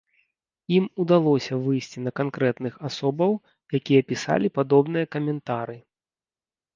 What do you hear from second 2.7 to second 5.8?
асобаў, якія пісалі падобныя каментары.